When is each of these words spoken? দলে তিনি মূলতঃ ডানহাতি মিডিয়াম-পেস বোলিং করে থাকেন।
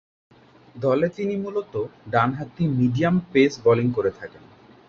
দলে 0.75 1.07
তিনি 1.09 1.33
মূলতঃ 1.35 1.75
ডানহাতি 2.09 2.63
মিডিয়াম-পেস 2.79 3.53
বোলিং 3.65 3.87
করে 3.91 4.11
থাকেন। 4.19 4.43